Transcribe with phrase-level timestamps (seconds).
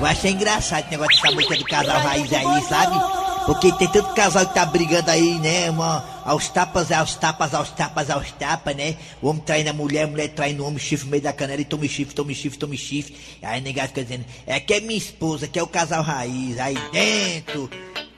[0.00, 2.96] Eu achei engraçado esse negócio dessa música do casal raiz aí, sabe?
[3.44, 5.68] Porque tem tanto casal que tá brigando aí, né?
[5.68, 8.96] Uma, aos tapas, aos tapas, aos tapas, aos tapas, né?
[9.20, 11.60] O homem traindo a mulher, a mulher traindo o homem, chifre no meio da canela
[11.60, 13.14] e tome chifre, tome chifre, tome chifre.
[13.42, 16.78] Aí negado fica dizendo, é que é minha esposa, que é o casal raiz, aí
[16.92, 17.68] dentro.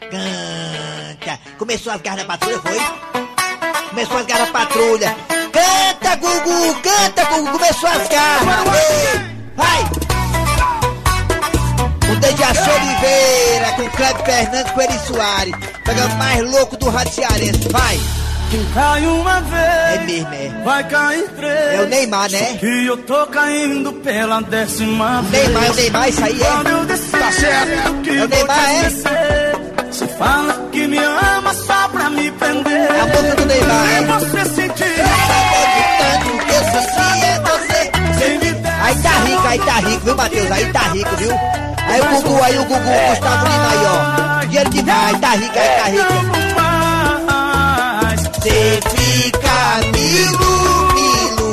[0.09, 1.41] Canta.
[1.59, 3.89] Começou as garras da patrulha, foi?
[3.89, 5.17] Começou as garras da patrulha.
[5.51, 8.65] Canta, Gugu, canta, Gugu, começou as garras.
[9.57, 10.02] Vai!
[12.13, 15.55] O Dejaci Oliveira com Cleber Fernandes com Eri Soares.
[15.85, 17.69] Pega mais louco do rádio cearense.
[17.71, 17.99] Vai!
[18.51, 19.63] Quem cai uma vez,
[19.95, 20.63] É mesmo, é.
[20.63, 21.75] vai cair três.
[21.75, 22.59] É o Neymar, né?
[22.61, 25.45] Que eu tô caindo pela décima vez.
[25.45, 26.85] Neymar, é o Neymar, isso aí é.
[26.85, 28.11] descer, Tá certo.
[28.11, 29.53] É o Neymar, é?
[29.91, 32.91] Você fala que me ama só pra me prender.
[32.91, 34.03] É a música do Neymar, é.
[34.19, 34.95] você sentir.
[35.99, 37.93] Tanto que eu sou assim, é você.
[38.83, 40.51] Aí tá rico, aí tá rico, viu, Matheus?
[40.51, 41.62] Aí tá rico, viu?
[41.93, 44.47] Aí o Gugu, aí o Gugu, Gustavo Lima aí, ó.
[44.47, 46.13] Dinheiro demais, tá rico, aí tá
[46.57, 48.21] mais.
[48.43, 50.53] Cê fica milo,
[50.95, 51.49] milo.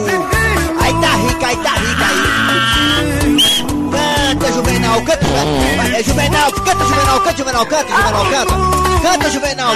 [0.82, 2.20] Aí tá rico, aí tá rico, aí.
[3.92, 5.86] Canta, Juvenal, canta, Juvenal.
[5.94, 8.56] É Juvenal, canta, Juvenal, canta, Juvenal, canta, Juvenal, canta.
[9.02, 9.74] Canta, Juvenal.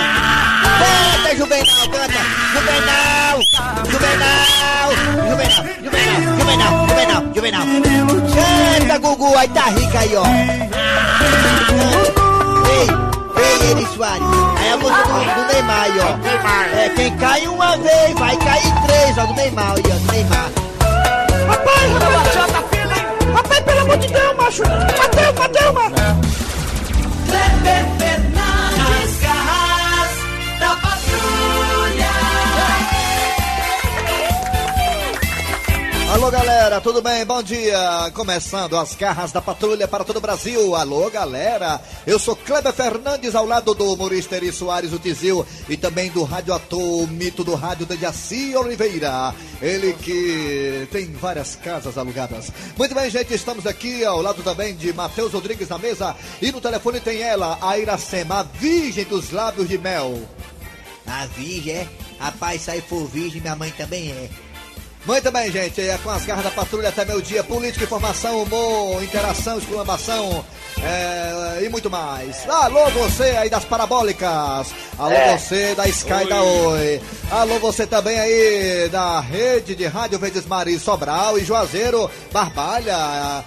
[0.80, 2.24] Canta, Juvenal, canta.
[2.54, 3.36] Juvenal,
[3.92, 4.92] Juvenal,
[5.28, 6.88] Juvenal, Juvenal, Juvenal,
[7.34, 7.64] Juvenal.
[8.80, 10.26] Canta, Gugu, aí tá rico aí, ó.
[12.70, 12.88] Ei,
[13.42, 14.24] ei, Eri Soares.
[14.58, 16.78] Aí a música do, do Neymar aí, ó.
[16.78, 20.50] É, quem cai uma vez, vai cair três, ó, do Neymar aí, ó, do Neymar.
[21.48, 21.92] Rapaz,
[23.34, 24.64] rapaz, pelo amor de Deus, macho.
[24.64, 26.24] Mateu, Mateu, mano.
[36.24, 37.26] Alô galera, tudo bem?
[37.26, 38.10] Bom dia!
[38.14, 40.74] Começando as garras da patrulha para todo o Brasil.
[40.74, 45.76] Alô galera, eu sou Kleber Fernandes ao lado do humorista Eri Soares, o Tizil, e
[45.76, 49.36] também do rádio ator, o mito do rádio de Jaci Oliveira.
[49.62, 52.54] Ele que tem várias casas alugadas.
[52.78, 56.62] Muito bem, gente, estamos aqui ao lado também de Matheus Rodrigues na mesa e no
[56.62, 60.18] telefone tem ela, a Iracema, a virgem dos lábios de mel.
[61.06, 61.88] A virgem, é?
[62.18, 64.53] Rapaz, se aí for virgem, minha mãe também é.
[65.06, 65.82] Muito bem, gente.
[65.82, 67.44] É com as garras da patrulha até meu dia.
[67.44, 70.46] Política, informação, humor, interação, exclamação
[70.82, 72.48] é, e muito mais.
[72.50, 74.74] Alô, você aí das parabólicas.
[74.98, 77.02] Alô, você da Sky da Oi.
[77.30, 83.44] Alô, você também aí da rede de Rádio Verdes Maris Sobral e Juazeiro, Barbalha.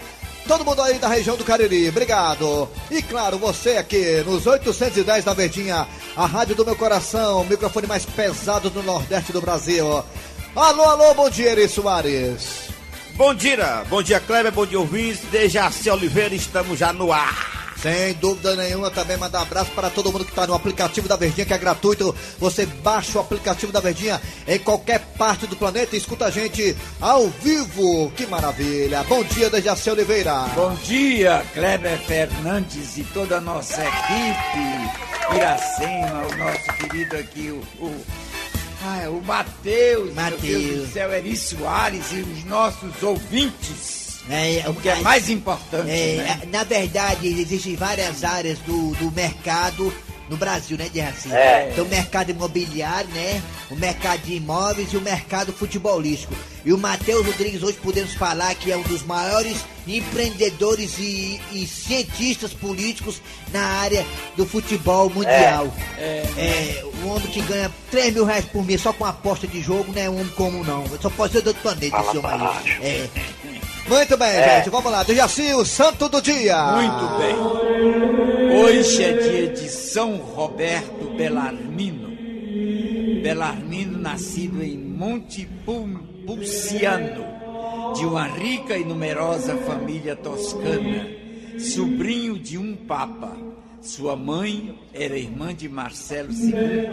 [0.47, 2.69] Todo mundo aí da região do Cariri, obrigado.
[2.89, 7.87] E claro, você aqui nos 810 da Verdinha, a rádio do meu coração, o microfone
[7.87, 10.05] mais pesado do Nordeste do Brasil.
[10.57, 12.71] Alô, alô, bom dia, Eri Soares.
[13.15, 17.75] Bom dia, bom dia Kleber, bom dia ouvintes, Dejaci Oliveira, estamos já no ar.
[17.77, 21.45] Sem dúvida nenhuma, também mandar abraço para todo mundo que está no aplicativo da Verdinha,
[21.45, 22.17] que é gratuito.
[22.39, 24.19] Você baixa o aplicativo da Verdinha
[24.49, 28.11] em qualquer parte do planeta e escuta a gente ao vivo.
[28.17, 29.05] Que maravilha.
[29.05, 30.47] Bom dia, Dejaci Oliveira.
[30.55, 35.37] Bom dia, Kleber Fernandes e toda a nossa equipe.
[35.37, 37.85] Iracema, o nosso querido aqui, o.
[37.85, 38.26] o
[38.87, 40.87] ah, o Matheus, meu Deus Mateus.
[40.89, 44.07] do céu, Eri Soares e os nossos ouvintes.
[44.29, 46.41] É, O que é mais importante, É, né?
[46.51, 49.93] Na verdade, existem várias áreas do, do mercado
[50.29, 51.33] no Brasil, né, Derraci?
[51.33, 51.71] É.
[51.75, 53.41] Tem o mercado imobiliário, né?
[53.71, 56.35] O mercado de imóveis e o mercado futebolístico.
[56.67, 61.65] E o Matheus Rodrigues hoje podemos falar que é um dos maiores empreendedores e, e
[61.65, 63.23] cientistas políticos
[63.53, 64.05] na área
[64.37, 65.73] do futebol mundial.
[65.97, 66.83] É.
[67.05, 70.03] um homem que ganha 3 mil reais por mês só com aposta de jogo não
[70.03, 70.85] é um homem comum, não.
[71.01, 72.83] Só pode ser do outro planeta esse homem aí.
[72.83, 73.09] É.
[73.89, 74.69] Muito bem, gente.
[74.69, 75.05] Vamos lá.
[75.05, 76.61] Dejaci, o santo do dia.
[76.73, 78.57] Muito bem.
[78.59, 82.11] Hoje é dia de São Roberto Belarmino.
[83.23, 84.77] Belarmino, nascido em
[86.27, 87.25] Montepulciano,
[87.95, 91.09] de uma rica e numerosa família toscana,
[91.57, 93.37] sobrinho de um papa.
[93.81, 96.91] Sua mãe era irmã de Marcelo II.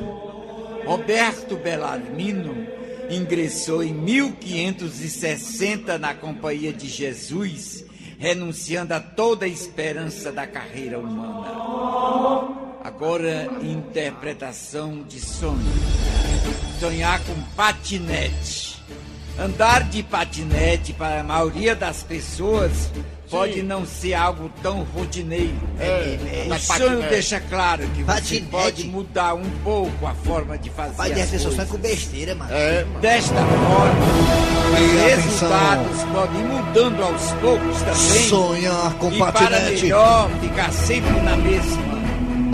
[0.86, 2.68] Roberto Belarmino
[3.10, 7.84] ingressou em 1560 na Companhia de Jesus,
[8.20, 12.78] renunciando a toda a esperança da carreira humana.
[12.84, 15.74] Agora, interpretação de sonho.
[16.80, 18.73] Sonhar com patinete.
[19.40, 22.92] Andar de patinete para a maioria das pessoas
[23.32, 25.56] pode não ser algo tão rotineiro.
[25.80, 27.10] É, o mas sonho patinete.
[27.10, 28.46] deixa claro que você Patinete.
[28.52, 31.68] pode mudar um pouco a forma de fazer Pai, as dessa só coisas.
[31.70, 32.52] com besteira, mano.
[32.54, 33.00] É, mano.
[33.00, 34.06] Desta forma,
[34.80, 35.50] E os atenção.
[35.50, 38.30] resultados podem ir mudando aos poucos também.
[38.30, 39.82] Sonhar com e para patinete.
[39.82, 41.84] melhor ficar sempre na mesma,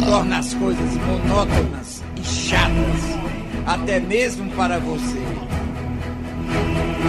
[0.06, 3.20] torna as coisas monótonas e chatas,
[3.66, 5.39] até mesmo para você.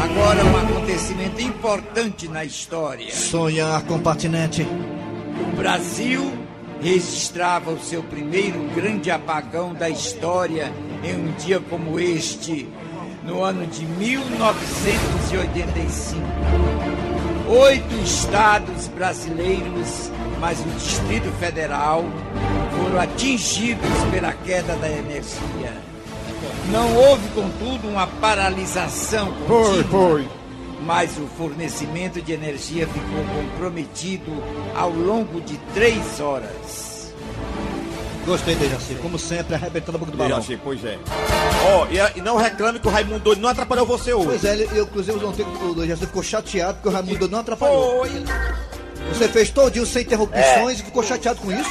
[0.03, 3.15] Agora um acontecimento importante na história.
[3.15, 4.63] Sonhar com patinete.
[4.63, 6.33] O Brasil
[6.81, 10.73] registrava o seu primeiro grande apagão da história
[11.05, 12.67] em um dia como este,
[13.25, 16.19] no ano de 1985.
[17.47, 20.11] Oito estados brasileiros,
[20.41, 22.07] mais o Distrito Federal,
[22.79, 25.90] foram atingidos pela queda da energia.
[26.69, 30.29] Não houve, contudo, uma paralisação Foi, contínua foi.
[30.85, 34.31] mas o fornecimento de energia ficou comprometido
[34.75, 37.13] ao longo de três horas.
[38.25, 38.95] Gostei, Dejaci.
[39.03, 40.39] Como sempre, arrebentando a boca do balão.
[40.39, 40.99] Dejaci, pois é.
[41.75, 44.27] Ó, e, a- e não reclame que o Raimundo Doido não atrapalhou você hoje.
[44.29, 47.99] Pois é, eu, inclusive, ontem o Dejaci ficou chateado porque o Raimundo não atrapalhou.
[48.01, 48.11] Foi.
[49.13, 51.71] Você fez todinho sem interrupções e ficou chateado com isso?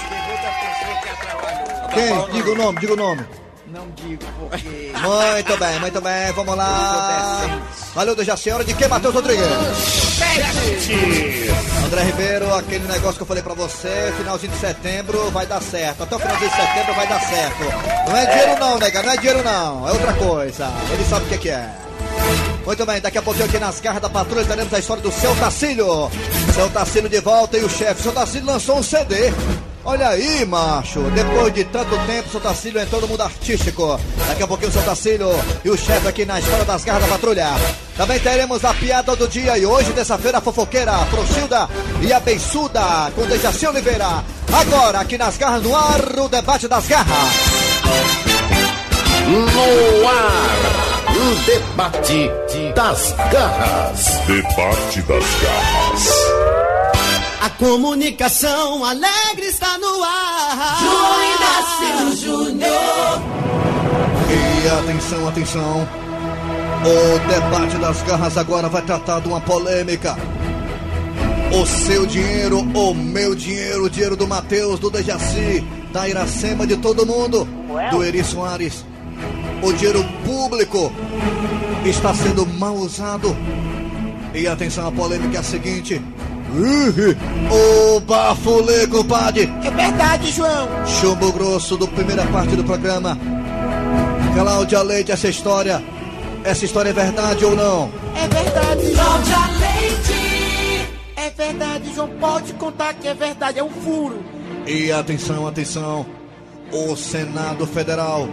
[1.93, 2.31] Quem?
[2.33, 3.25] Diga o nome, diga o nome.
[3.71, 4.91] Não digo porque.
[4.99, 7.61] Muito bem, muito bem, vamos lá.
[7.93, 8.49] Valeu, Dejaci.
[8.49, 9.45] Hora de quem, Matheus Rodrigues?
[11.85, 16.01] André Ribeiro, aquele negócio que eu falei pra você, finalzinho de setembro vai dar certo.
[16.01, 18.09] Até o finalzinho de setembro vai dar certo.
[18.09, 19.87] Não é dinheiro não, nega, não é dinheiro não.
[19.87, 20.67] É outra coisa.
[20.91, 21.69] Ele sabe o que, que é.
[22.65, 25.35] Muito bem, daqui a pouquinho aqui nas garras da patrulha teremos a história do seu
[25.35, 26.09] Tacílio.
[26.55, 28.01] Seu Tacílio de volta e o chefe.
[28.01, 29.31] Seu Tacílio lançou um CD.
[29.85, 30.99] Olha aí, macho.
[31.11, 33.99] Depois de tanto tempo, o seu Tacílio entrou no mundo artístico.
[34.27, 35.29] Daqui a pouquinho o seu Tacílio
[35.63, 37.47] e o chefe aqui na história das garras da patrulha.
[37.95, 41.69] Também teremos a piada do dia e hoje, terça-feira, a fofoqueira, a Frouxilda
[42.01, 44.23] e a Beiçuda com Dejaci Oliveira.
[44.51, 47.15] Agora, aqui nas garras, no ar, o debate das garras.
[49.27, 54.05] No ar, o debate das garras.
[54.27, 56.28] Debate das garras.
[57.41, 60.77] A comunicação alegre está no ar.
[60.81, 63.21] João Inácio Júnior.
[64.29, 65.87] E atenção, atenção.
[66.81, 70.17] O debate das garras agora vai tratar de uma polêmica.
[71.53, 76.75] O seu dinheiro, o meu dinheiro, o dinheiro do Matheus, do Dejaci, da Iracema, de
[76.75, 77.47] todo mundo,
[77.89, 78.85] do Eri Soares.
[79.63, 80.91] O dinheiro público
[81.85, 83.35] está sendo mal usado.
[84.33, 86.01] E atenção, a polêmica é a seguinte.
[86.55, 87.15] Ih,
[87.51, 89.51] O bafulê, compadre.
[89.63, 90.67] É verdade, João.
[90.85, 93.17] Chumbo grosso do primeira parte do programa.
[94.33, 95.83] Cláudia Leite, essa história.
[96.43, 97.91] Essa história é verdade ou não?
[98.15, 99.05] É verdade, João.
[99.05, 100.87] Cláudia Leite.
[101.15, 102.09] É verdade, João.
[102.19, 103.59] Pode contar que é verdade.
[103.59, 104.23] É um furo.
[104.65, 106.05] E atenção, atenção.
[106.71, 108.29] O Senado Federal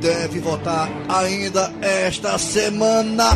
[0.00, 3.30] deve votar ainda esta semana.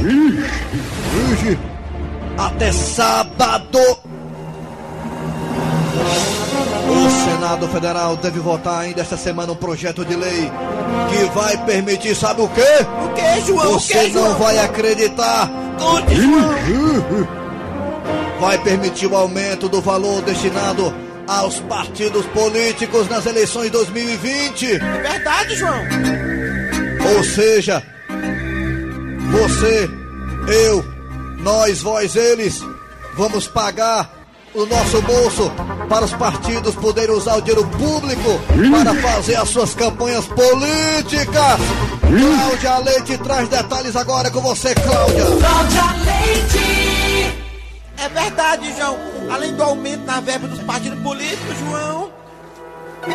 [2.36, 3.78] Até sábado.
[7.40, 10.52] Senado Federal deve votar ainda esta semana um projeto de lei
[11.08, 12.60] que vai permitir, sabe o quê?
[13.02, 13.72] O que, João?
[13.80, 14.34] Você o que, não João?
[14.34, 15.50] vai acreditar.
[15.78, 17.28] Conte, João.
[18.38, 20.94] Vai permitir o aumento do valor destinado
[21.26, 24.74] aos partidos políticos nas eleições 2020.
[24.74, 25.80] É verdade, João.
[27.16, 27.82] Ou seja,
[29.30, 29.88] você,
[30.66, 30.84] eu,
[31.38, 32.62] nós, vós, eles,
[33.16, 34.10] vamos pagar
[34.54, 35.50] o nosso bolso
[35.90, 41.58] para os partidos poderem usar o dinheiro público para fazer as suas campanhas políticas.
[42.00, 45.24] Cláudia Leite traz detalhes agora com você, Cláudia.
[45.24, 47.38] Cláudia Leite.
[47.98, 48.96] É verdade, João.
[49.32, 52.12] Além do aumento na verba dos partidos políticos, João,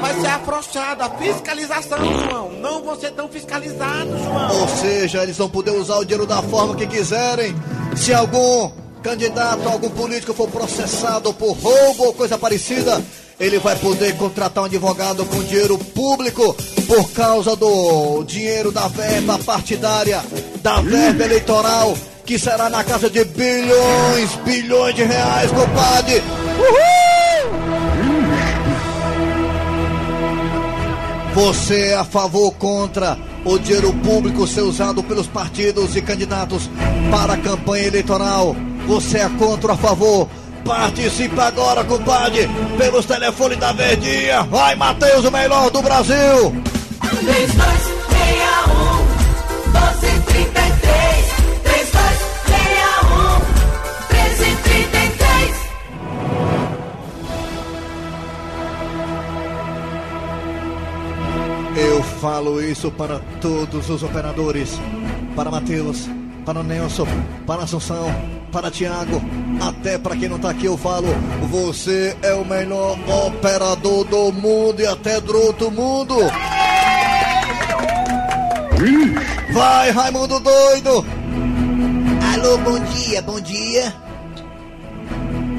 [0.02, 2.52] vai ser afrouxada a fiscalização, João.
[2.60, 4.62] Não vão ser tão fiscalizados, João.
[4.62, 7.56] Ou seja, eles vão poder usar o dinheiro da forma que quiserem.
[7.96, 13.00] Se algum candidato, algum político for processado por roubo ou coisa parecida,
[13.40, 16.56] ele vai poder contratar um advogado com dinheiro público
[16.88, 20.24] por causa do dinheiro da verba partidária,
[20.60, 21.96] da verba eleitoral,
[22.26, 26.24] que será na casa de bilhões, bilhões de reais, compadre.
[31.36, 36.68] Você é a favor ou contra o dinheiro público ser usado pelos partidos e candidatos
[37.12, 38.56] para a campanha eleitoral?
[38.88, 40.28] Você é contra ou a favor?
[40.64, 44.44] Participe agora, compadre, pelos telefones da Verdinha.
[44.44, 46.52] Vai, Matheus, o melhor do Brasil.
[47.00, 48.96] 3261
[49.72, 51.26] 1233
[61.78, 64.80] Eu falo isso para todos os operadores,
[65.36, 66.10] para Matheus,
[66.46, 67.06] para Nelson,
[67.46, 68.08] para Assunção,
[68.56, 69.22] para Tiago,
[69.62, 71.08] até para quem não tá aqui eu falo,
[71.50, 72.98] você é o melhor
[73.28, 76.16] operador do mundo e até do outro mundo.
[79.52, 81.06] Vai, Raimundo doido!
[82.34, 83.94] Alô, bom dia, bom dia.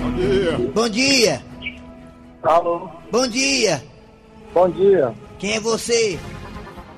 [0.00, 0.70] Bom dia.
[0.74, 1.42] Bom dia.
[2.44, 2.88] Alô.
[3.12, 3.84] Bom dia.
[4.54, 5.12] Bom dia.
[5.38, 6.18] Quem é você?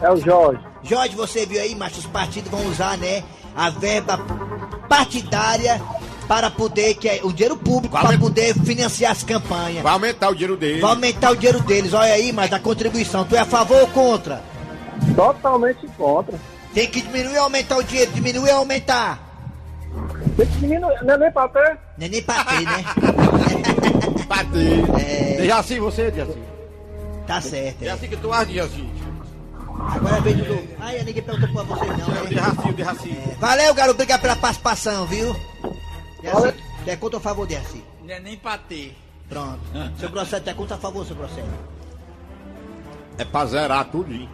[0.00, 0.62] É o Jorge.
[0.84, 3.24] Jorge, você viu aí, mas os partidos vão usar, né,
[3.56, 4.16] a verba
[4.88, 5.80] partidária
[6.26, 9.82] para poder, que é o dinheiro público, para poder financiar as campanhas.
[9.82, 10.80] Vai aumentar o dinheiro dele.
[10.80, 13.24] Vai aumentar o dinheiro deles, olha aí, mas da contribuição.
[13.24, 14.42] Tu é a favor ou contra?
[15.16, 16.38] Totalmente contra.
[16.74, 18.12] Tem que diminuir ou aumentar o dinheiro?
[18.12, 19.20] Diminuir ou aumentar?
[20.36, 21.78] Tem que diminuir, não é nem pra ter?
[21.96, 22.84] Não é nem pra ter, né?
[24.28, 24.84] Bater.
[25.00, 25.36] É.
[25.38, 26.38] Dejaci, você, Dejaci.
[27.26, 27.76] Tá certo.
[27.82, 27.84] É.
[27.84, 28.88] Dejaci, que tu acha, Dejaci?
[29.80, 30.68] Agora é vez do.
[30.80, 32.28] Ai, ninguém perguntou pra vocês não, É o né?
[32.28, 33.18] Dejaci, o Dejaci.
[33.38, 33.94] Valeu, garoto.
[33.94, 35.34] Obrigado pela participação, viu?
[36.20, 36.54] Dejaci,
[36.86, 37.84] é contra ou a favor, Dejaci?
[38.04, 38.96] Não é nem pra ter.
[39.28, 39.60] Pronto.
[39.98, 41.48] Seu processo é contra ou a favor, seu processo?
[43.18, 44.28] É pra zerar tudinho.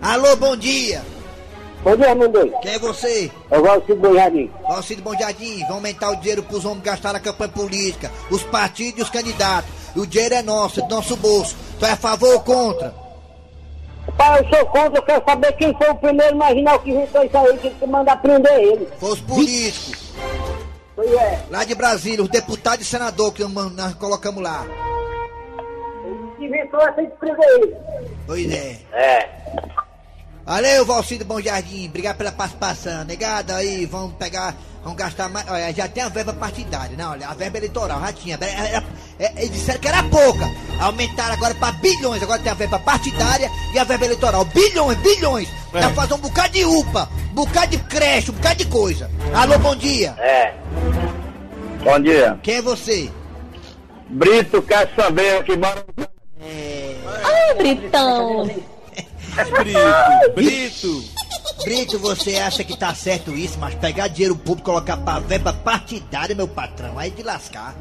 [0.00, 1.02] Alô, bom dia.
[1.82, 2.50] Bom dia, meu Deus.
[2.62, 3.30] Quem é você?
[3.50, 4.50] Eu gosto de Bom Jardim.
[4.68, 8.98] Valcido Bom Jardim, vão aumentar o dinheiro pros homens gastar na campanha política, os partidos
[9.00, 9.70] e os candidatos.
[9.94, 11.56] E o dinheiro é nosso, é do nosso bolso.
[11.78, 12.94] Tu é a favor ou contra?
[14.18, 17.38] Pai, eu sou contra, eu quero saber quem foi o primeiro marginal que inventou isso
[17.38, 18.88] aí, que mandar prender ele.
[18.98, 20.12] Foi os políticos,
[20.96, 21.40] Pois é.
[21.48, 24.66] lá de Brasília, os deputados e senadores que nós colocamos lá.
[26.36, 27.76] Ele inventou essa de prender ele.
[28.26, 28.76] Pois é.
[28.92, 29.28] É.
[30.44, 33.04] Valeu, Valcido Bom Jardim, obrigado pela participação.
[33.04, 35.46] Negado aí, vamos pegar, vamos gastar mais.
[35.48, 38.34] Olha, já tem a verba partidária, não, olha, a verba eleitoral já tinha.
[38.40, 38.84] Era, era-
[39.20, 40.46] é, eles disseram que era pouca.
[40.78, 44.44] Aumentaram agora para bilhões, agora tem a verba partidária e a verba eleitoral.
[44.44, 45.48] Bilhões, bilhões.
[45.74, 45.80] É.
[45.80, 49.10] Dá pra fazer um bocado de UPA, um bocado de creche, um bocado de coisa.
[49.34, 50.14] Alô, bom dia.
[50.18, 50.54] É.
[51.82, 52.38] Bom dia.
[52.42, 53.10] Quem é você?
[54.08, 55.84] Brito quer saber que mora
[57.24, 58.46] Ai, Britão.
[58.46, 61.04] Brito, Brito.
[61.64, 65.52] Brito, você acha que tá certo isso, mas pegar dinheiro público e colocar pra verba
[65.52, 67.74] partidária, meu patrão, aí de lascar.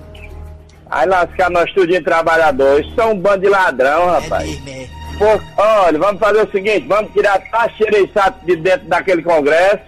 [0.90, 2.88] Aí lascar nós tudinho trabalhadores.
[2.96, 4.48] São um bando de ladrão, É rapaz.
[4.62, 4.88] mesmo, é.
[5.18, 7.42] Pô, olha, vamos fazer o seguinte, vamos tirar
[7.98, 9.80] e sato de dentro daquele congresso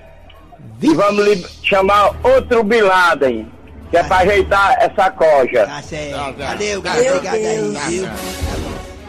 [0.81, 3.47] e vamos li- chamar outro Bin Laden,
[3.91, 5.67] que é pra ajeitar essa coja.
[5.67, 6.11] Tá certo.
[6.15, 6.45] Tá, tá.
[6.47, 7.03] Valeu, garoto.
[7.03, 8.09] Meu Obrigado viu?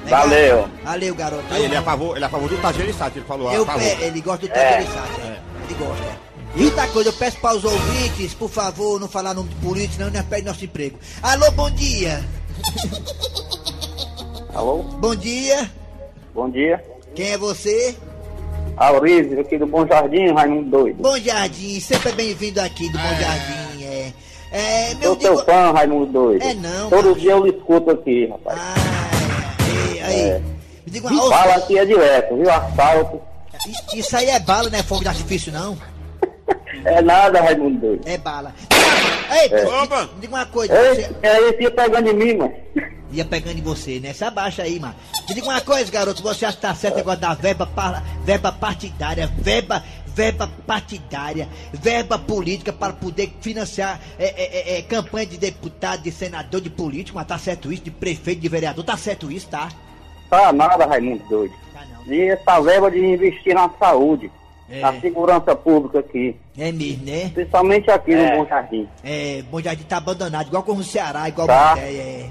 [0.09, 0.68] Valeu.
[0.85, 1.44] Valeu, garoto.
[1.50, 3.66] Aí ele é a favor, ele é a favor do Tajeiriçate, ele falou Eu, a
[3.66, 3.82] favor.
[3.82, 5.37] é, ele gosta do terceirizado, é.
[5.64, 6.29] Ele gosta.
[6.57, 9.95] E outra coisa, eu peço para os ouvintes, por favor, não falar nome de político,
[9.95, 10.99] senão nós perdemos nosso emprego.
[11.23, 12.25] Alô, bom dia.
[14.54, 14.78] Alô?
[14.83, 15.71] Bom dia.
[16.35, 16.85] Bom dia.
[17.14, 17.97] Quem é você?
[18.76, 21.02] Aurísio, aqui do Bom Jardim, Raimundo Doido.
[21.02, 24.12] Bom Jardim, sempre bem-vindo aqui do Bom Jardim, é.
[24.52, 25.45] É, meu Sou seu digo...
[25.47, 26.42] fã, Raimundo Doido.
[26.42, 28.59] É não, Todo dia eu lhe escuto aqui, rapaz.
[28.61, 29.57] Ah,
[29.99, 30.21] é, aí.
[30.30, 30.38] É.
[30.85, 31.28] Me diga uma...
[31.30, 32.50] Fala aqui é direto, viu?
[32.50, 33.21] Asfalto.
[33.69, 35.76] Isso- Isso aí é bala, não é fogo de artifício, não?
[36.84, 38.08] É nada, Raimundo Doido.
[38.08, 38.54] É bala.
[39.30, 39.64] Ei, É.
[39.66, 40.02] Opa!
[40.14, 41.16] me diga uma coisa, Ei, você...
[41.22, 42.54] é esse ia pegando em mim, mano.
[43.12, 44.12] Ia pegando em você, né?
[44.12, 44.94] Se abaixa aí, mano.
[45.28, 46.22] Me diga uma coisa, garoto.
[46.22, 52.18] Você acha que tá certo agora da verba, par- verba partidária, verba, verba partidária, verba
[52.18, 57.18] política para poder financiar é, é, é, é, campanha de deputado, de senador, de político,
[57.18, 59.68] mas tá certo isso, de prefeito, de vereador, tá certo isso, tá?
[60.28, 61.54] Tá nada, Raimundo Doido.
[61.72, 62.12] Tá não.
[62.12, 64.30] E essa verba de investir na saúde,
[64.71, 64.81] É.
[64.81, 67.31] na segurança pública aqui, É mesmo, né?
[67.35, 68.89] principalmente aqui no Bom Jardim.
[69.03, 71.75] É, Bom Jardim tá abandonado, igual como o Ceará, igual Tá.
[71.79, 72.27] é, é,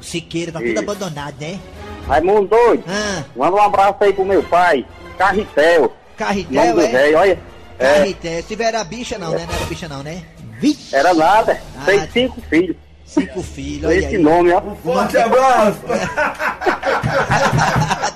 [0.00, 0.78] Siqueira, tá tudo Isso.
[0.78, 1.58] abandonado, né?
[2.06, 4.86] Raimundo Doido, Ah, manda um abraço aí pro meu pai,
[5.18, 5.80] Carritel.
[5.82, 6.86] Nome Carretel, do é?
[6.88, 7.38] velho, olha.
[7.78, 8.42] É, Carretel.
[8.42, 9.46] Se tiver era bicha, não, né?
[9.46, 10.22] Não era bicha, não, né?
[10.60, 11.84] Vixe, era nada, Ah.
[11.86, 12.76] tem cinco filhos.
[13.10, 14.22] Cinco filhos, Esse aí.
[14.22, 14.60] nome, ó.
[14.82, 15.80] Forte abraço!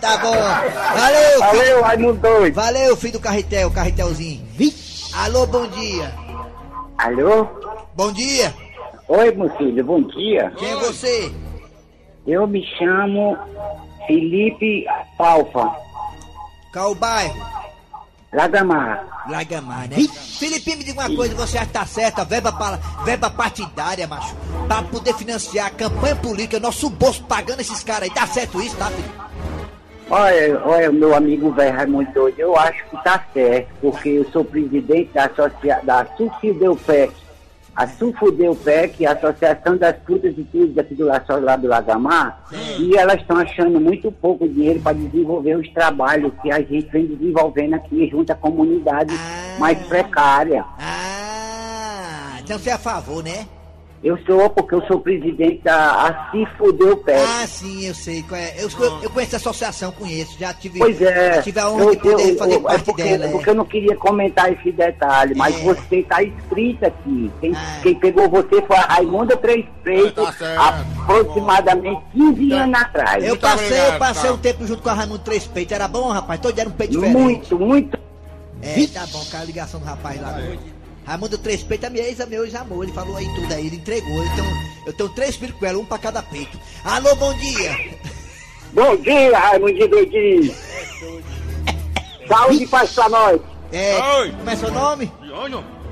[0.01, 0.33] tá bom.
[0.33, 1.41] Valeu.
[1.41, 2.55] Valeu, Raimundo Doido.
[2.55, 4.47] Valeu, filho do Carretel, Carretelzinho.
[5.15, 6.13] Alô, bom dia.
[6.99, 7.47] Alô?
[7.95, 8.53] Bom dia.
[9.09, 10.53] Oi, meu filho, bom dia.
[10.57, 11.33] Quem é você?
[12.27, 13.37] Eu me chamo
[14.07, 14.87] Felipe
[15.19, 15.77] Palfa,
[16.73, 17.64] Qual o bairro?
[18.35, 19.07] Lagamar.
[19.31, 19.97] Lagamar, né?
[20.39, 24.35] Felipe, me diga uma coisa, você acha que tá certa, verba, para, verba partidária, macho,
[24.67, 28.77] pra poder financiar a campanha política, nosso bolso pagando esses caras aí, tá certo isso,
[28.77, 29.25] tá, Felipe?
[30.11, 34.45] Olha, olha, meu amigo velho Raimundo Doido, eu acho que tá certo, porque eu sou
[34.45, 35.81] presidente da, associa...
[35.83, 37.15] da Sucideupec,
[37.75, 42.45] a Sulfudeupec, a Associação das Frutas e Tudo aqui do Laço lá do Lagamar,
[42.79, 47.07] e elas estão achando muito pouco dinheiro para desenvolver os trabalhos que a gente vem
[47.07, 49.15] desenvolvendo aqui junto à comunidade
[49.59, 50.65] mais precária.
[50.79, 53.47] Ah, então você é a favor, né?
[54.05, 57.19] Eu sou, porque eu sou presidente da Acifudeupec.
[57.19, 58.23] Ah, sim, eu sei.
[58.33, 58.63] é.
[58.63, 58.69] Eu,
[59.03, 60.39] eu conheço a associação, conheço.
[60.39, 61.37] Já tive, Pois é.
[61.37, 63.25] já tive a honra Eu- de poder eu- fazer eu- é parte porque, dela.
[63.25, 63.29] é.
[63.31, 65.63] porque eu não queria comentar esse detalhe, mas É.
[65.65, 67.33] você está escrito aqui.
[67.41, 67.79] Quem, Ah.
[67.83, 73.25] quem pegou você foi a Raimunda Três Freitas, Tá aproximadamente 15 anos atrás.
[73.25, 74.35] Eu passei, eu obrigado, passei tá.
[74.35, 75.73] um tempo junto com a Raimundo Três Peitos.
[75.73, 76.39] Era bom, rapaz?
[76.41, 77.17] Todo dia era um peito diferente.
[77.19, 77.99] Muito, muito.
[78.61, 80.39] É, tá bom, com a ligação do rapaz lá.
[81.05, 82.85] Raimundo Três Peitos é minha ex, é meu ex-amor.
[82.85, 84.25] Ele falou aí tudo aí, ele entregou.
[84.25, 84.47] Então,
[84.87, 86.59] eu tenho três filhos com ela, um pra cada peito.
[86.85, 87.71] Alô, bom dia.
[88.73, 90.53] Bom dia, Raimundinho Doidinho.
[92.27, 93.41] Saúde e paz pra nós.
[93.71, 94.33] É, Oi.
[94.33, 95.13] como é seu nome?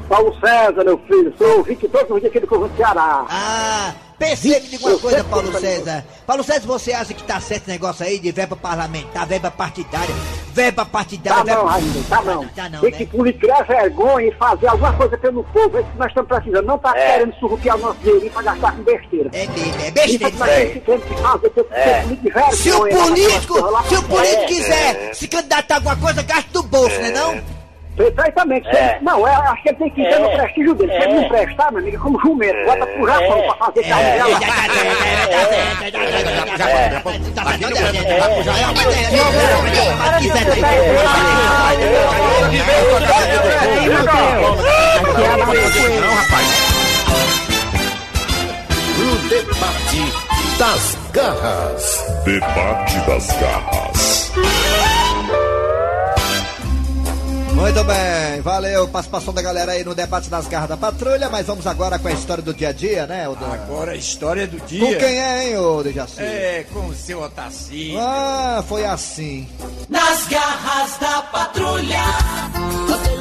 [0.09, 1.33] Paulo César, meu filho.
[1.38, 3.25] Sou ouvinte todos os dias aqui do Conjunto Ceará.
[3.31, 5.76] Ah, pensei que diga uma coisa, Paulo falei.
[5.76, 6.04] César.
[6.26, 10.14] Paulo César, você acha que tá certo esse negócio aí de verba parlamentar, verba partidária,
[10.52, 11.62] verba partidária, Tá verba...
[11.62, 12.49] não, Raimundo, tá não.
[12.49, 12.99] Tá não, Tem né?
[12.99, 15.76] que por criar vergonha e fazer alguma coisa pelo povo.
[15.78, 16.66] É isso que nós estamos precisando.
[16.66, 19.31] Não tá querendo surrupiar o nosso dinheirinho pra gastar com besteira.
[19.33, 20.31] É mesmo, é é besteira.
[20.31, 20.83] vergonha.
[22.52, 23.54] Se o político,
[23.88, 27.62] se o político quiser se candidatar a alguma coisa, gasta do bolso, né não?
[27.96, 28.66] Perfeitamente.
[28.68, 30.92] Ele- Não, é, acho que ele tem que ter no prestígio dele.
[30.92, 32.64] Se ele não prestar, meu amigo, é como jumento.
[32.64, 34.40] Bota pro Japão pra fazer carro dela.
[44.82, 46.46] Não, rapaz.
[48.99, 50.12] O debate
[50.58, 52.04] das garras.
[52.25, 54.32] Debate das garras.
[57.62, 58.88] Muito bem, valeu.
[58.88, 62.12] Participação da galera aí no debate das garras da patrulha, mas vamos agora com a
[62.12, 63.28] história do dia a dia, né?
[63.28, 64.81] O da- Agora a história do dia.
[64.85, 66.21] Com quem é, hein, ô Dejaci?
[66.21, 67.99] É, com o seu Otacílio.
[68.00, 69.49] Ah, foi assim.
[69.88, 72.00] Nas garras da patrulha.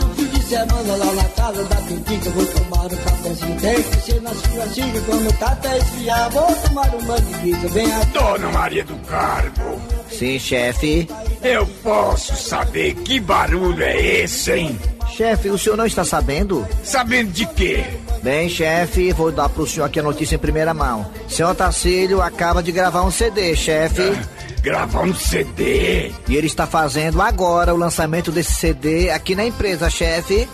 [0.03, 3.61] Um fim de semana lá na casa da Pintica, vou tomar um cafezinho.
[3.61, 7.67] Tem que ser na churrasquinha, quando tá até esfriar, vou tomar uma manguiça.
[7.69, 8.05] Vem aqui.
[8.11, 11.07] Dona Maria do Carmo, Sim, chefe.
[11.43, 14.79] Eu posso saber que barulho é esse, hein?
[15.15, 16.65] Chefe, o senhor não está sabendo?
[16.83, 17.83] Sabendo de quê?
[18.23, 21.05] Bem, chefe, vou dar pro senhor aqui a notícia em primeira mão.
[21.27, 24.17] Senhor Tacílio acaba de gravar um CD, chefe.
[24.61, 26.11] Gravar um CD?
[26.27, 30.47] E ele está fazendo agora o lançamento desse CD aqui na empresa, chefe.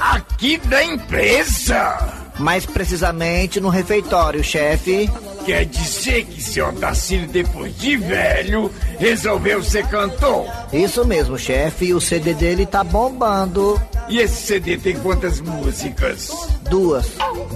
[0.00, 2.21] Aqui da empresa?
[2.38, 5.10] Mais precisamente no refeitório, chefe.
[5.44, 10.46] Quer dizer que seu Otacílio, depois de velho, resolveu ser cantor?
[10.72, 11.92] Isso mesmo, chefe.
[11.92, 13.80] O CD dele tá bombando.
[14.12, 16.30] E esse CD tem quantas músicas?
[16.68, 17.06] Duas.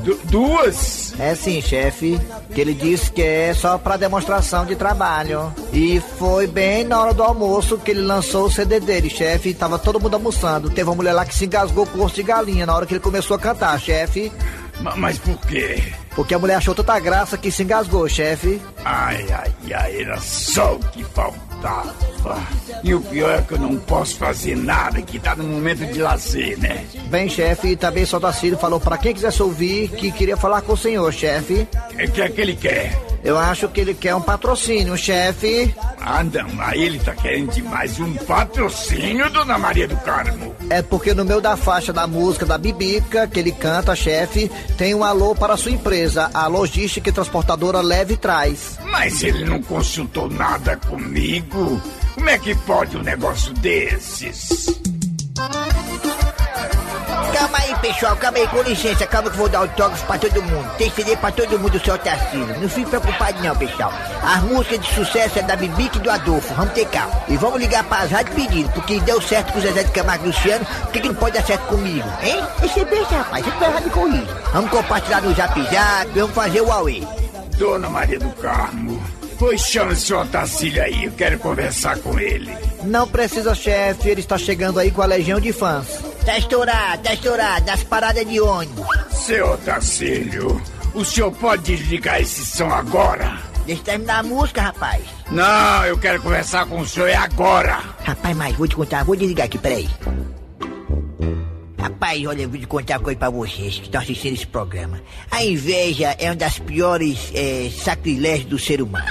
[0.02, 1.12] Du- duas?
[1.20, 2.18] É sim, chefe.
[2.54, 5.52] Que ele disse que é só pra demonstração de trabalho.
[5.70, 9.52] E foi bem na hora do almoço que ele lançou o CD dele, chefe.
[9.52, 10.70] Tava todo mundo almoçando.
[10.70, 12.94] Teve uma mulher lá que se engasgou com o osso de galinha na hora que
[12.94, 14.32] ele começou a cantar, chefe.
[14.80, 15.82] Ma- Mas por quê?
[16.14, 18.62] Porque a mulher achou tanta graça que se engasgou, chefe.
[18.82, 21.45] Ai, ai, ai, era só o que faltava.
[22.82, 26.00] E o pior é que eu não posso fazer nada, que tá no momento de
[26.00, 26.84] lazer, né?
[27.08, 30.76] Bem, chefe, também Só Tacílio falou pra quem quisesse ouvir que queria falar com o
[30.76, 31.66] senhor, chefe.
[31.92, 33.05] O que é que ele quer?
[33.26, 35.74] Eu acho que ele quer um patrocínio, chefe.
[36.00, 40.54] Ah, não, aí ele tá querendo demais um patrocínio, Dona Maria do Carmo.
[40.70, 44.94] É porque no meio da faixa da música da Bibica, que ele canta, chefe, tem
[44.94, 48.78] um alô para a sua empresa, a logística e transportadora Leve Traz.
[48.92, 51.82] Mas ele não consultou nada comigo.
[52.14, 54.68] Como é que pode um negócio desses?
[57.36, 60.42] Calma aí, pessoal, calma aí, com licença, calma que eu vou dar autógrafo pra todo
[60.42, 60.70] mundo.
[60.78, 62.58] Tem CD pra todo mundo, seu Tarcísio.
[62.58, 63.92] Não fique preocupado não, pessoal.
[64.22, 67.12] As músicas de sucesso é da Bibica e do Adolfo, vamos ter calma.
[67.28, 70.28] E vamos ligar pra rádio pedindo, porque deu certo com o Zezé de Camargo e
[70.28, 72.42] Luciano, por que, que não pode dar certo comigo, hein?
[72.64, 74.36] Esse é besta, rapaz, você vai errado com isso.
[74.54, 77.06] Vamos compartilhar no Zap Zap, vamos fazer o Huawei.
[77.58, 79.02] Dona Maria do Carmo,
[79.38, 82.50] pois chama o senhor Otacílio aí, eu quero conversar com ele.
[82.82, 86.15] Não precisa, chefe, ele está chegando aí com a legião de fãs.
[86.26, 88.84] Tá estourado, tá estourado, nas paradas de ônibus.
[89.12, 90.60] Seu Otacílio,
[90.92, 93.38] o senhor pode desligar esse som agora?
[93.64, 95.04] Deixa eu terminar a música, rapaz.
[95.30, 97.78] Não, eu quero conversar com o senhor é agora.
[98.02, 99.88] Rapaz, mas vou te contar, vou desligar aqui, peraí.
[101.78, 105.00] Rapaz, olha, eu vou te contar uma coisa pra vocês que estão assistindo esse programa.
[105.30, 109.06] A inveja é uma das piores é, sacrilégios do ser humano.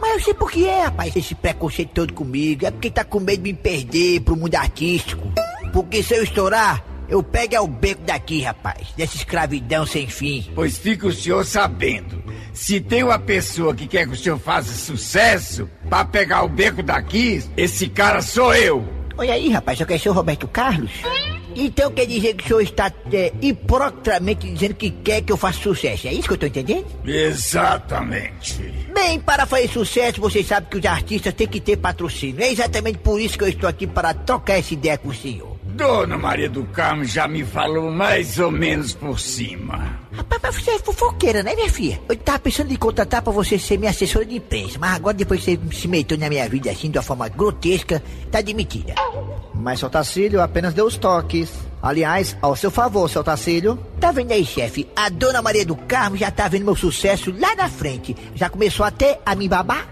[0.00, 2.66] Mas eu sei por que é, rapaz, esse preconceito todo comigo.
[2.66, 5.32] É porque tá com medo de me perder pro mundo artístico.
[5.74, 8.88] Porque se eu estourar, Eu pego é o beco daqui, rapaz.
[8.96, 10.50] Dessa escravidão sem fim.
[10.54, 12.22] Pois fica o senhor sabendo.
[12.52, 16.82] Se tem uma pessoa que quer que o senhor faça sucesso, pra pegar o beco
[16.82, 18.88] daqui, esse cara sou eu.
[19.18, 20.90] Olha aí, rapaz, eu quero ser o Roberto Carlos?
[21.54, 25.60] Então quer dizer que o senhor está é, hipocritamente dizendo que quer que eu faça
[25.60, 26.08] sucesso.
[26.08, 26.86] É isso que eu tô entendendo?
[27.04, 28.60] Exatamente.
[28.92, 32.42] Bem, para fazer sucesso, vocês sabem que os artistas têm que ter patrocínio.
[32.42, 35.53] É exatamente por isso que eu estou aqui para trocar essa ideia com o senhor.
[35.74, 39.98] Dona Maria do Carmo já me falou mais ou menos por cima.
[40.12, 42.00] Rapaz, mas você é fofoqueira, né, minha filha?
[42.08, 45.44] Eu tava pensando em contratar pra você ser minha assessora de imprensa, mas agora depois
[45.44, 48.94] que você se meteu na minha vida assim, de uma forma grotesca, tá demitida.
[49.52, 51.50] Mas seu Tacílio apenas deu os toques.
[51.82, 53.76] Aliás, ao seu favor, seu Tacílio.
[53.98, 54.88] Tá vendo aí, chefe?
[54.94, 58.16] A dona Maria do Carmo já tá vendo meu sucesso lá na frente.
[58.34, 59.88] Já começou até a me babar?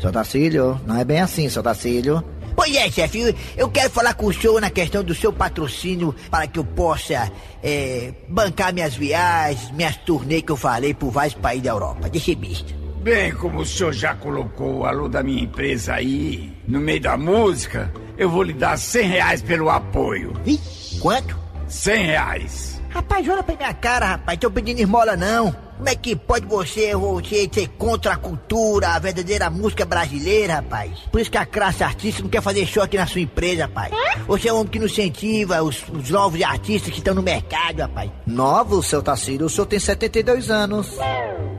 [0.00, 2.24] Seu Tacílio, não é bem assim, seu Tacílio.
[2.54, 6.46] Pois é, chefe, eu quero falar com o senhor na questão do seu patrocínio para
[6.46, 7.30] que eu possa
[7.62, 12.08] é, bancar minhas viagens, minhas turnês que eu falei por vários países da Europa.
[12.08, 12.74] Deixa besta.
[13.02, 17.16] Bem, como o senhor já colocou o alô da minha empresa aí, no meio da
[17.16, 20.34] música, eu vou lhe dar 100 reais pelo apoio.
[20.44, 21.34] Vixe, quanto?
[21.66, 22.82] 100 reais.
[22.90, 25.69] Rapaz, olha pra minha cara, rapaz, tô pedindo esmola não.
[25.80, 30.90] Como é que pode você, você ser contra a cultura, a verdadeira música brasileira, rapaz?
[31.10, 33.90] Por isso que a classe artística não quer fazer show aqui na sua empresa, rapaz.
[34.26, 37.78] Você é um homem que não incentiva os, os novos artistas que estão no mercado,
[37.78, 38.10] rapaz.
[38.26, 40.98] Novo, seu Tacílio, o senhor tem 72 anos.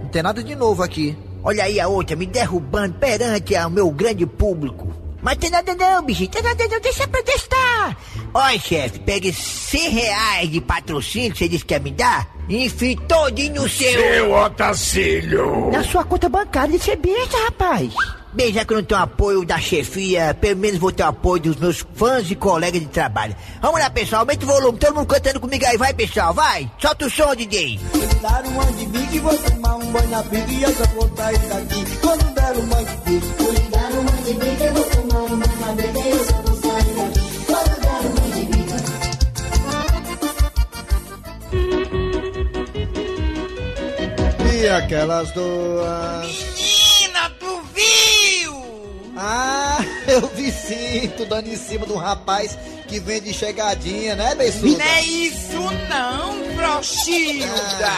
[0.03, 1.17] Não tem nada de novo aqui.
[1.43, 5.00] Olha aí a outra me derrubando perante o meu grande público.
[5.21, 7.97] Mas tem nada não, bichinho, tem nada não, deixa pra testar.
[8.33, 12.65] Olha, chefe, pegue 100 reais de patrocínio que você disse que ia me dar e
[12.65, 13.91] enfie todinho no seu...
[13.91, 15.69] Seu Otacílio!
[15.71, 17.93] Na sua conta bancária de besta, rapaz.
[18.33, 21.41] Bem, já que eu não tenho apoio da chefia, pelo menos vou ter o apoio
[21.41, 23.35] dos meus fãs e colegas de trabalho.
[23.61, 26.71] Vamos lá, pessoal, aumenta o volume, todo mundo cantando comigo aí, vai, pessoal, vai.
[26.79, 27.77] Solta o som, DJ.
[28.21, 30.87] Dar um de e vou tomar um banho na e eu aqui.
[31.99, 33.19] Quando der um de.
[33.69, 34.05] Dar um
[34.65, 37.19] eu vou tomar um banho na e eu só vou sair daqui.
[37.47, 38.15] Quando der um
[44.51, 44.55] de.
[44.55, 46.50] E aquelas duas.
[49.23, 52.57] Ah, eu vi sim, tu dando em cima de um rapaz
[52.87, 54.77] que vende chegadinha, né, Bessuda?
[54.77, 57.91] Não é isso não, Frochilda.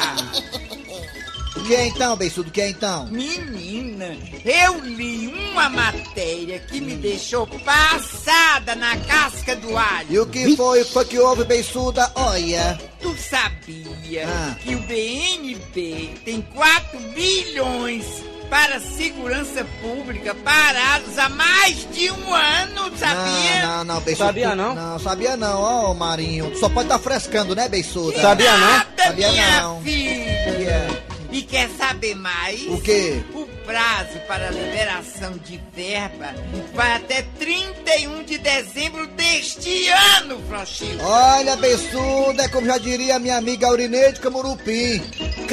[1.56, 2.50] O que é então, Bessudo?
[2.50, 3.06] O que é então?
[3.08, 10.08] Menina, eu li uma matéria que me deixou passada na casca do alho.
[10.10, 12.12] E o que foi, foi que houve, Bessuda?
[12.16, 12.78] Olha.
[13.02, 14.56] Tu sabia Ah.
[14.62, 18.06] que o BNB tem 4 bilhões
[18.54, 23.62] para segurança pública parados há mais de um ano, sabia?
[23.64, 24.26] Não, não, não, Bessuda.
[24.28, 24.76] Sabia não?
[24.76, 26.52] Não, sabia não, ó, Marinho.
[26.52, 28.22] Tu só pode estar frescando, né, Bessuda?
[28.22, 28.86] Sabia não?
[28.96, 29.82] Sabia minha não.
[29.82, 30.88] filha.
[31.32, 32.62] E quer saber mais?
[32.68, 33.24] O quê?
[33.34, 36.36] O prazo para liberação de verba
[36.76, 41.04] vai até 31 de dezembro deste ano, Frochilda.
[41.04, 45.02] Olha, Bessuda, é como já diria minha amiga Aurineide Camurupim.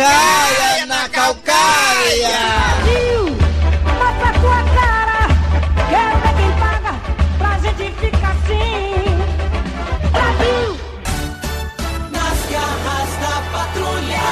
[0.00, 2.38] Caia na calcaia!
[3.84, 5.28] Mostra tua cara,
[5.90, 6.92] quero ver quem paga
[7.36, 9.04] pra gente ficar assim.
[10.10, 10.68] Brasil!
[12.10, 14.28] Nas garras da patrulha.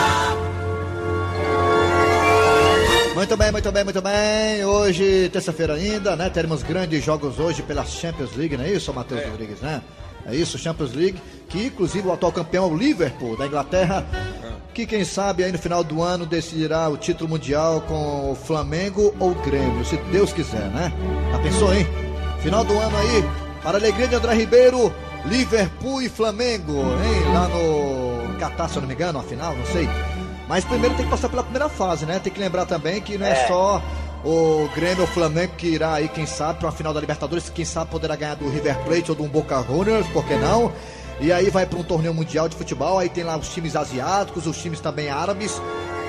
[3.15, 4.65] Muito bem, muito bem, muito bem.
[4.65, 6.31] Hoje, terça-feira ainda, né?
[6.31, 9.83] Teremos grandes jogos hoje pela Champions League, não é isso, Matheus Rodrigues, né?
[10.25, 14.07] É isso, Champions League, que inclusive o atual campeão é o Liverpool da Inglaterra,
[14.79, 19.13] que quem sabe aí no final do ano decidirá o título mundial com o Flamengo
[19.19, 20.93] ou o Grêmio, se Deus quiser, né?
[21.33, 21.85] Já pensou, hein?
[22.39, 23.25] Final do ano aí,
[23.61, 27.33] para a alegria de André Ribeiro, Liverpool e Flamengo, hein?
[27.35, 29.89] Lá no Catar, se eu não me engano, a final, não sei.
[30.47, 32.21] Mas primeiro tem que passar pela primeira fase, né?
[32.21, 33.83] Tem que lembrar também que não é, só
[34.25, 37.51] o Grêmio ou o Flamengo que irá aí, quem sabe, para uma final da Libertadores,
[37.51, 40.73] quem sabe poderá ganhar do River Plate ou do Boca Juniors, por que não?
[41.21, 44.47] E aí vai para um torneio mundial de futebol, aí tem lá os times asiáticos,
[44.47, 45.61] os times também árabes,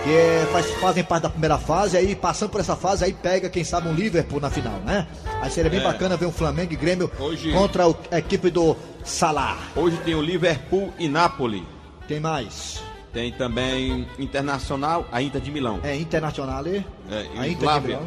[0.04, 3.50] que é, faz- fazem parte da primeira fase, aí passando por essa fase, aí pega,
[3.50, 5.08] quem sabe, um Liverpool na final, né?
[5.42, 5.84] Aí seria bem É.
[5.84, 9.58] bacana ver um Flamengo e Grêmio Hoje- contra o- a equipe do Salah.
[9.76, 11.66] Hoje tem o Liverpool e Napoli.
[12.08, 12.80] Tem mais.
[13.12, 15.80] Tem também Internacional, a Inter de Milão.
[15.84, 17.88] É Internacional, é, É, a Inter de.
[17.88, 18.02] Milão.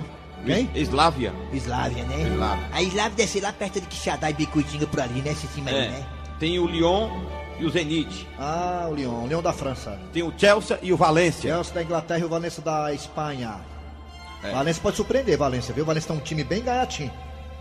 [0.47, 0.71] Quem?
[0.75, 1.33] Eslávia.
[1.53, 2.29] Islávia, né?
[2.33, 2.69] Islávia.
[2.73, 5.33] A Islávia deve ser lá perto de Quixadá e Bicudinho por ali, né?
[5.33, 5.89] Esse time aí, É.
[5.89, 6.07] né?
[6.43, 7.09] Tem o Lyon
[7.61, 8.27] e o Zenit.
[8.37, 9.97] Ah, o Lyon, o Lyon da França.
[10.13, 11.43] Tem o Chelsea e o Valência.
[11.55, 13.61] Chelsea da Inglaterra e o Valência da Espanha.
[14.43, 14.51] É.
[14.51, 15.85] Valência pode surpreender, Valência, viu?
[15.85, 17.13] Valência tem um time bem gaiatinho.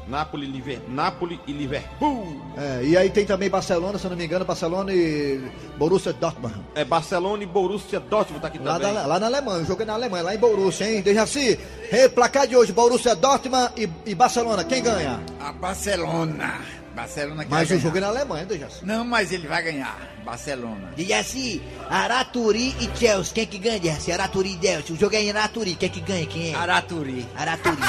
[0.07, 2.41] Napoli, Liver, Napoli e Liverpool.
[2.57, 5.39] É, e aí tem também Barcelona, se eu não me engano, Barcelona e
[5.77, 6.55] Borussia Dortmund.
[6.73, 8.95] É Barcelona e Borussia Dortmund tá aqui Lá, também.
[8.95, 11.03] da- lá na Alemanha, o jogo é na Alemanha, lá em Borussia, hein?
[11.03, 11.59] Dejaci,
[11.91, 15.19] hey, placar de hoje, Borussia Dortmund e, e Barcelona, quem ganha?
[15.39, 16.80] A Barcelona.
[16.95, 18.85] Barcelona Mas o jogo é na Alemanha, Dejaci.
[18.85, 19.97] Não, mas ele vai ganhar.
[20.23, 20.91] Barcelona.
[20.95, 24.11] Diga assim, Araturi e Chelsea, quem que ganha, Dercy?
[24.11, 24.95] Araturi e Chelsea.
[24.95, 26.25] O jogo é em Araturi, quem que ganha?
[26.25, 26.55] Quem é?
[26.55, 27.25] Araturi.
[27.35, 27.87] Araturi, né?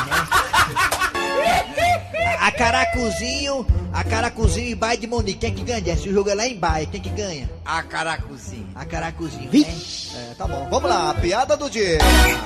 [2.41, 6.09] A Caracuzinho, a Caracuzinho e Bayern de Munique, quem que ganha, Dercy?
[6.09, 7.49] O jogo é lá em Bayern, quem que ganha?
[7.65, 8.69] A Caracuzinho.
[8.75, 9.65] A Caracuzinho, né?
[10.15, 10.67] É, tá bom.
[10.71, 11.99] Vamos lá, a piada do dia.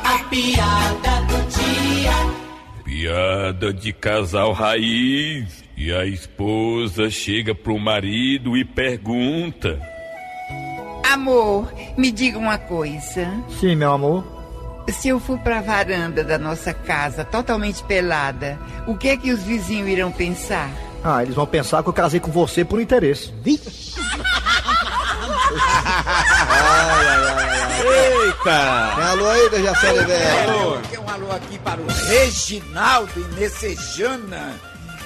[0.05, 2.47] A piada do dia.
[2.85, 5.66] Piada de casal raiz.
[5.77, 9.79] E a esposa chega pro marido e pergunta:
[11.13, 13.31] Amor, me diga uma coisa.
[13.61, 14.25] Sim, meu amor.
[14.89, 19.43] Se eu for pra varanda da nossa casa totalmente pelada, o que é que os
[19.43, 20.71] vizinhos irão pensar?
[21.05, 23.33] Ah, eles vão pensar que eu casei com você por interesse.
[27.87, 28.93] Eita!
[28.97, 30.43] Tem alô aí, Dejaci Oliveira?
[30.43, 30.79] Alô.
[30.91, 34.55] Quer um alô aqui para o Reginaldo Inessejana,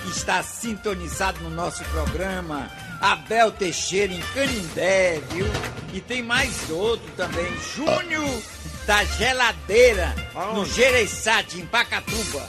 [0.02, 2.70] que está sintonizado no nosso programa.
[3.00, 5.46] Abel Teixeira em Canindé, viu?
[5.92, 8.42] E tem mais outro também, Júnior
[8.86, 10.14] da Geladeira,
[10.54, 12.46] no Gereissati, em Pacatuba.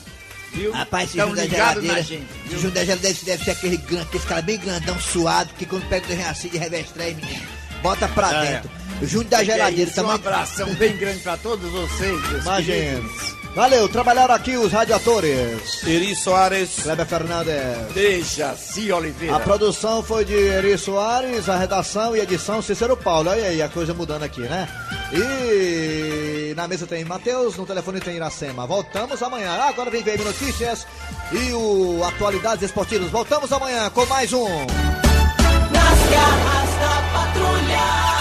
[0.53, 0.71] Viu?
[0.73, 2.27] Rapaz, esse Júnior da ligado Geladeira, na gente.
[2.45, 5.65] esse Júnior da Geladeira deve, deve ser aquele grande, aquele cara bem grandão, suado, que
[5.65, 7.47] quando pega o Dejaci de revestrez, menino,
[7.81, 8.51] bota pra É.
[8.55, 8.71] dentro.
[9.03, 12.77] Júnior da é Geladeira isso, Um abração bem grande para todos vocês, meus Imagina.
[13.01, 13.40] queridos.
[13.53, 15.85] Valeu, trabalharam aqui os radiadores.
[15.85, 16.83] Eri Soares.
[16.83, 17.93] Kleber Fernandes.
[17.93, 19.35] Dejaci Oliveira.
[19.35, 23.29] A produção foi de Eri Soares, a redação e edição Cícero Paulo.
[23.29, 24.69] Olha aí a coisa mudando aqui, né?
[25.13, 28.65] E na mesa tem Matheus, no telefone tem Iracema.
[28.65, 29.51] Voltamos amanhã.
[29.63, 30.87] Agora vem VM Notícias
[31.33, 33.11] e o Atualidades Esportivas.
[33.11, 34.47] Voltamos amanhã com mais um.
[34.47, 38.20] Nas garras da patrulha.